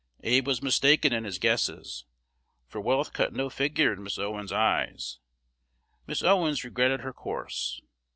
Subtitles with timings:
[0.23, 2.05] Abe was mistaken in his guesses,
[2.65, 5.19] for wealth cut no figure in Miss Owens's eyes.
[6.07, 7.79] Miss Owens regretted her course.